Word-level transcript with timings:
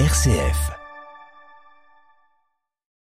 RCF. 0.00 0.72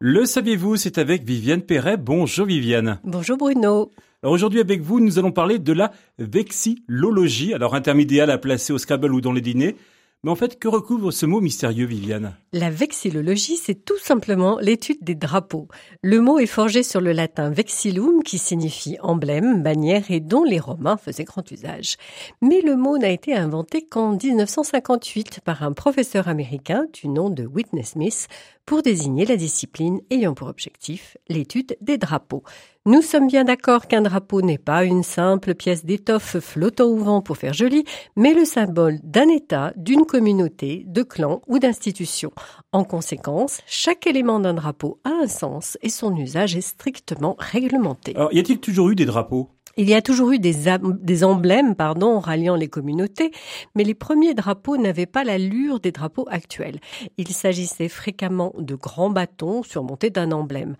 Le 0.00 0.26
saviez-vous, 0.26 0.76
c'est 0.76 0.98
avec 0.98 1.24
Viviane 1.24 1.62
Perret. 1.62 1.96
Bonjour 1.96 2.44
Viviane. 2.44 3.00
Bonjour 3.04 3.38
Bruno. 3.38 3.90
Alors 4.22 4.34
aujourd'hui 4.34 4.60
avec 4.60 4.82
vous, 4.82 5.00
nous 5.00 5.18
allons 5.18 5.32
parler 5.32 5.58
de 5.58 5.72
la 5.72 5.92
vexillologie, 6.18 7.54
alors 7.54 7.74
intermédiaire 7.74 8.28
à 8.28 8.36
placer 8.36 8.74
au 8.74 8.76
Scrabble 8.76 9.14
ou 9.14 9.22
dans 9.22 9.32
les 9.32 9.40
dîners. 9.40 9.76
Mais 10.24 10.30
en 10.30 10.36
fait, 10.36 10.58
que 10.58 10.68
recouvre 10.68 11.10
ce 11.10 11.26
mot 11.26 11.42
mystérieux, 11.42 11.84
Viviane? 11.84 12.34
La 12.54 12.70
vexillologie, 12.70 13.58
c'est 13.58 13.84
tout 13.84 13.98
simplement 13.98 14.58
l'étude 14.58 15.02
des 15.02 15.14
drapeaux. 15.14 15.68
Le 16.02 16.18
mot 16.22 16.38
est 16.38 16.46
forgé 16.46 16.82
sur 16.82 17.02
le 17.02 17.12
latin 17.12 17.50
vexillum, 17.50 18.22
qui 18.22 18.38
signifie 18.38 18.96
emblème, 19.02 19.62
bannière 19.62 20.10
et 20.10 20.20
dont 20.20 20.42
les 20.42 20.58
Romains 20.58 20.96
faisaient 20.96 21.24
grand 21.24 21.50
usage. 21.50 21.98
Mais 22.40 22.62
le 22.62 22.74
mot 22.74 22.96
n'a 22.96 23.10
été 23.10 23.34
inventé 23.34 23.84
qu'en 23.86 24.16
1958 24.16 25.40
par 25.44 25.62
un 25.62 25.72
professeur 25.72 26.26
américain 26.26 26.86
du 26.94 27.08
nom 27.08 27.28
de 27.28 27.44
Whitney 27.44 27.84
Smith 27.84 28.28
pour 28.64 28.80
désigner 28.80 29.26
la 29.26 29.36
discipline 29.36 30.00
ayant 30.08 30.32
pour 30.32 30.48
objectif 30.48 31.18
l'étude 31.28 31.76
des 31.82 31.98
drapeaux. 31.98 32.44
Nous 32.86 33.00
sommes 33.00 33.28
bien 33.28 33.44
d'accord 33.44 33.86
qu'un 33.86 34.02
drapeau 34.02 34.42
n'est 34.42 34.58
pas 34.58 34.84
une 34.84 35.02
simple 35.02 35.54
pièce 35.54 35.86
d'étoffe 35.86 36.38
flottant 36.38 36.84
au 36.84 36.98
vent 36.98 37.22
pour 37.22 37.38
faire 37.38 37.54
joli, 37.54 37.84
mais 38.14 38.34
le 38.34 38.44
symbole 38.44 38.98
d'un 39.02 39.26
État, 39.30 39.72
d'une 39.76 40.04
communauté, 40.04 40.84
de 40.86 41.02
clan 41.02 41.40
ou 41.46 41.58
d'institution. 41.58 42.30
En 42.72 42.84
conséquence, 42.84 43.62
chaque 43.66 44.06
élément 44.06 44.38
d'un 44.38 44.52
drapeau 44.52 45.00
a 45.04 45.12
un 45.22 45.28
sens 45.28 45.78
et 45.80 45.88
son 45.88 46.14
usage 46.14 46.56
est 46.56 46.60
strictement 46.60 47.36
réglementé. 47.38 48.14
Alors, 48.16 48.34
y 48.34 48.38
a-t-il 48.38 48.60
toujours 48.60 48.90
eu 48.90 48.94
des 48.94 49.06
drapeaux? 49.06 49.53
Il 49.76 49.88
y 49.88 49.94
a 49.94 50.02
toujours 50.02 50.32
eu 50.32 50.38
des, 50.38 51.24
emblèmes, 51.24 51.74
pardon, 51.74 52.18
ralliant 52.18 52.56
les 52.56 52.68
communautés, 52.68 53.30
mais 53.74 53.84
les 53.84 53.94
premiers 53.94 54.34
drapeaux 54.34 54.76
n'avaient 54.76 55.06
pas 55.06 55.24
l'allure 55.24 55.80
des 55.80 55.92
drapeaux 55.92 56.26
actuels. 56.30 56.80
Il 57.16 57.28
s'agissait 57.28 57.88
fréquemment 57.88 58.52
de 58.58 58.74
grands 58.74 59.10
bâtons 59.10 59.62
surmontés 59.62 60.10
d'un 60.10 60.32
emblème. 60.32 60.76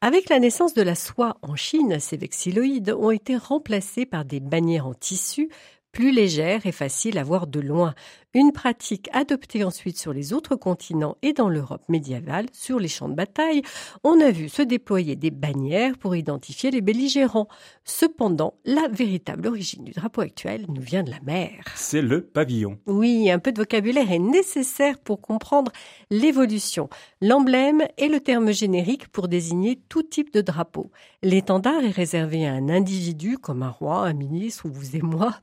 Avec 0.00 0.28
la 0.28 0.38
naissance 0.38 0.74
de 0.74 0.82
la 0.82 0.94
soie 0.94 1.36
en 1.42 1.56
Chine, 1.56 1.98
ces 2.00 2.16
vexilloïdes 2.16 2.94
ont 2.98 3.10
été 3.10 3.36
remplacés 3.36 4.06
par 4.06 4.24
des 4.24 4.40
bannières 4.40 4.86
en 4.86 4.94
tissu 4.94 5.48
plus 5.92 6.12
légère 6.12 6.66
et 6.66 6.72
facile 6.72 7.18
à 7.18 7.24
voir 7.24 7.46
de 7.46 7.60
loin. 7.60 7.94
Une 8.34 8.52
pratique 8.52 9.08
adoptée 9.14 9.64
ensuite 9.64 9.96
sur 9.96 10.12
les 10.12 10.34
autres 10.34 10.54
continents 10.54 11.16
et 11.22 11.32
dans 11.32 11.48
l'Europe 11.48 11.88
médiévale, 11.88 12.44
sur 12.52 12.78
les 12.78 12.86
champs 12.86 13.08
de 13.08 13.14
bataille, 13.14 13.62
on 14.04 14.20
a 14.20 14.30
vu 14.30 14.50
se 14.50 14.60
déployer 14.60 15.16
des 15.16 15.30
bannières 15.30 15.96
pour 15.96 16.14
identifier 16.14 16.70
les 16.70 16.82
belligérants. 16.82 17.48
Cependant, 17.84 18.52
la 18.66 18.86
véritable 18.88 19.46
origine 19.46 19.84
du 19.84 19.92
drapeau 19.92 20.20
actuel 20.20 20.66
nous 20.68 20.82
vient 20.82 21.02
de 21.04 21.10
la 21.10 21.20
mer. 21.22 21.64
C'est 21.74 22.02
le 22.02 22.20
pavillon. 22.20 22.78
Oui, 22.84 23.30
un 23.30 23.38
peu 23.38 23.50
de 23.50 23.62
vocabulaire 23.62 24.12
est 24.12 24.18
nécessaire 24.18 24.98
pour 24.98 25.22
comprendre 25.22 25.72
l'évolution. 26.10 26.90
L'emblème 27.22 27.82
est 27.96 28.08
le 28.08 28.20
terme 28.20 28.52
générique 28.52 29.08
pour 29.08 29.28
désigner 29.28 29.80
tout 29.88 30.02
type 30.02 30.34
de 30.34 30.42
drapeau. 30.42 30.90
L'étendard 31.22 31.82
est 31.82 31.90
réservé 31.90 32.46
à 32.46 32.52
un 32.52 32.68
individu 32.68 33.38
comme 33.38 33.62
un 33.62 33.70
roi, 33.70 34.00
un 34.00 34.12
ministre 34.12 34.66
ou 34.66 34.70
vous 34.70 34.96
et 34.96 35.02
moi. 35.02 35.34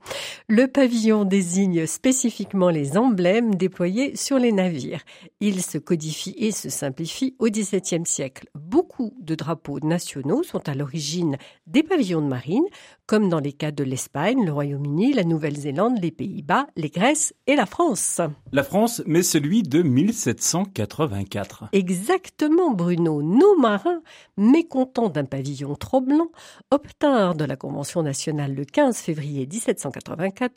Le 0.47 0.67
pavillon 0.67 1.25
désigne 1.25 1.88
spécifiquement 1.88 2.69
les 2.76 2.98
emblèmes 2.98 3.56
déployés 3.56 4.16
sur 4.16 4.38
les 4.38 4.52
navires. 4.52 5.02
Il 5.40 5.64
se 5.64 5.78
codifie 5.78 6.36
et 6.38 6.52
se 6.52 6.70
simplifie 6.70 7.36
au 7.40 7.48
XVIIe 7.48 8.06
siècle. 8.06 8.48
Beaucoup 8.54 9.16
de 9.20 9.34
drapeaux 9.34 9.80
nationaux 9.80 10.44
sont 10.44 10.68
à 10.70 10.76
l'origine 10.76 11.38
des 11.66 11.81
pavillons 11.81 12.22
de 12.22 12.28
marine, 12.28 12.66
comme 13.08 13.30
dans 13.30 13.40
les 13.40 13.53
cas 13.53 13.72
de 13.72 13.84
l'Espagne, 13.84 14.46
le 14.46 14.52
Royaume-Uni, 14.52 15.14
la 15.14 15.23
Nouvelle-Zélande, 15.23 16.00
les 16.02 16.12
Pays-Bas, 16.12 16.68
les 16.76 16.90
Grèces 16.90 17.34
et 17.48 17.56
la 17.56 17.66
France. 17.66 18.20
La 18.52 18.64
France, 18.64 19.02
mais 19.06 19.23
celui 19.23 19.64
de 19.64 19.81
1784. 19.81 21.70
Exactement, 21.72 22.72
Bruno. 22.72 23.22
Nos 23.23 23.58
marins, 23.58 24.02
mécontents 24.38 25.09
d'un 25.09 25.26
pavillon 25.26 25.76
trop 25.76 26.02
blanc, 26.02 26.30
obtinrent 26.72 27.35
de 27.35 27.46
la 27.46 27.56
Convention 27.56 28.03
nationale 28.03 28.53
le 28.53 28.66
15 28.66 28.97
février 28.97 29.47
1784 29.47 30.56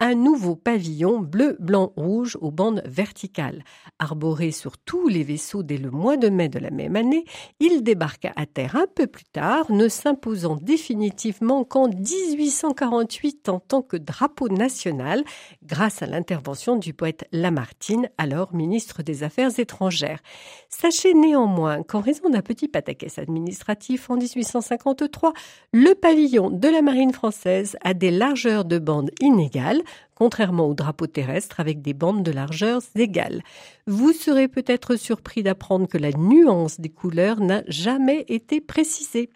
un 0.00 0.14
nouveau 0.14 0.56
pavillon 0.56 1.20
bleu, 1.20 1.41
blanc, 1.58 1.92
rouge 1.96 2.36
aux 2.40 2.50
bandes 2.50 2.82
verticales. 2.84 3.64
Arboré 3.98 4.50
sur 4.50 4.78
tous 4.78 5.08
les 5.08 5.22
vaisseaux 5.22 5.62
dès 5.62 5.78
le 5.78 5.90
mois 5.90 6.16
de 6.16 6.28
mai 6.28 6.48
de 6.48 6.58
la 6.58 6.70
même 6.70 6.96
année, 6.96 7.24
il 7.60 7.82
débarqua 7.82 8.32
à 8.36 8.46
terre 8.46 8.76
un 8.76 8.86
peu 8.94 9.06
plus 9.06 9.24
tard, 9.24 9.70
ne 9.70 9.88
s'imposant 9.88 10.56
définitivement 10.56 11.64
qu'en 11.64 11.88
1848 11.88 13.48
en 13.48 13.60
tant 13.60 13.82
que 13.82 13.96
drapeau 13.96 14.48
national, 14.48 15.22
grâce 15.62 16.02
à 16.02 16.06
l'intervention 16.06 16.76
du 16.76 16.94
poète 16.94 17.26
Lamartine, 17.32 18.08
alors 18.18 18.54
ministre 18.54 19.02
des 19.02 19.22
Affaires 19.22 19.58
étrangères. 19.58 20.20
Sachez 20.68 21.14
néanmoins 21.14 21.82
qu'en 21.82 22.00
raison 22.00 22.28
d'un 22.28 22.42
petit 22.42 22.68
pataquès 22.68 23.18
administratif 23.18 24.10
en 24.10 24.16
1853, 24.16 25.32
le 25.72 25.94
pavillon 25.94 26.50
de 26.50 26.68
la 26.68 26.82
marine 26.82 27.12
française 27.12 27.76
a 27.82 27.94
des 27.94 28.10
largeurs 28.10 28.64
de 28.64 28.78
bandes 28.78 29.10
inégales, 29.20 29.82
contrairement 30.14 30.66
au 30.66 30.74
drapeau 30.74 31.06
terrestre 31.06 31.60
avec 31.60 31.82
des 31.82 31.94
bandes 31.94 32.22
de 32.22 32.30
largeurs 32.30 32.82
égales. 32.94 33.42
Vous 33.86 34.12
serez 34.12 34.48
peut-être 34.48 34.96
surpris 34.96 35.42
d'apprendre 35.42 35.88
que 35.88 35.98
la 35.98 36.12
nuance 36.12 36.80
des 36.80 36.90
couleurs 36.90 37.40
n'a 37.40 37.62
jamais 37.68 38.24
été 38.28 38.60
précisée. 38.60 39.30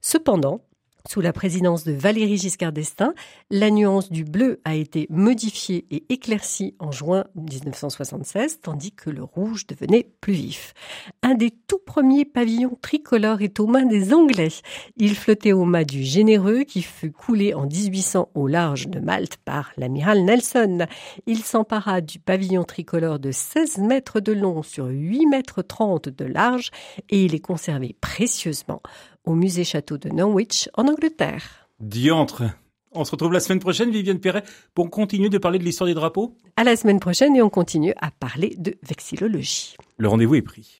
Cependant, 0.00 0.60
sous 1.08 1.22
la 1.22 1.32
présidence 1.32 1.84
de 1.84 1.92
Valéry 1.92 2.36
Giscard 2.36 2.70
d'Estaing, 2.70 3.14
la 3.50 3.70
nuance 3.70 4.12
du 4.12 4.24
bleu 4.24 4.60
a 4.66 4.74
été 4.74 5.06
modifiée 5.08 5.86
et 5.90 6.04
éclaircie 6.10 6.74
en 6.80 6.92
juin 6.92 7.24
1976, 7.34 8.60
tandis 8.60 8.92
que 8.92 9.08
le 9.08 9.22
rouge 9.22 9.66
devenait 9.66 10.10
plus 10.20 10.34
vif. 10.34 10.74
Un 11.22 11.34
des 11.34 11.50
tout 11.50 11.78
premiers 11.78 12.26
pavillons 12.26 12.76
tricolores 12.82 13.40
est 13.40 13.58
aux 13.58 13.66
mains 13.66 13.86
des 13.86 14.12
Anglais. 14.12 14.52
Il 14.98 15.16
flottait 15.16 15.54
au 15.54 15.64
mât 15.64 15.84
du 15.84 16.02
Généreux 16.02 16.64
qui 16.64 16.82
fut 16.82 17.10
coulé 17.10 17.54
en 17.54 17.64
1800 17.64 18.28
au 18.34 18.46
large 18.46 18.88
de 18.88 19.00
Malte 19.00 19.38
par 19.38 19.72
l'amiral 19.78 20.22
Nelson. 20.26 20.86
Il 21.26 21.38
s'empara 21.38 22.02
du 22.02 22.18
pavillon 22.18 22.64
tricolore 22.64 23.18
de 23.18 23.32
16 23.32 23.78
mètres 23.78 24.20
de 24.20 24.32
long 24.32 24.62
sur 24.62 24.84
8 24.84 25.24
mètres 25.24 25.62
30 25.62 26.10
de 26.10 26.26
large 26.26 26.70
et 27.08 27.24
il 27.24 27.34
est 27.34 27.40
conservé 27.40 27.96
précieusement 27.98 28.82
au 29.28 29.34
musée 29.34 29.64
château 29.64 29.98
de 29.98 30.08
Norwich 30.08 30.68
en 30.74 30.88
Angleterre. 30.88 31.68
Diantre 31.80 32.44
on 32.92 33.04
se 33.04 33.10
retrouve 33.10 33.32
la 33.32 33.40
semaine 33.40 33.60
prochaine, 33.60 33.90
Viviane 33.90 34.18
Perret, 34.18 34.42
pour 34.74 34.90
continuer 34.90 35.28
de 35.28 35.38
parler 35.38 35.58
de 35.58 35.64
l'histoire 35.64 35.86
des 35.86 35.94
drapeaux? 35.94 36.34
À 36.56 36.64
la 36.64 36.74
semaine 36.74 37.00
prochaine 37.00 37.36
et 37.36 37.42
on 37.42 37.50
continue 37.50 37.92
à 38.00 38.10
parler 38.10 38.54
de 38.58 38.76
vexillologie. 38.82 39.76
Le 39.98 40.08
rendez-vous 40.08 40.36
est 40.36 40.42
pris. 40.42 40.76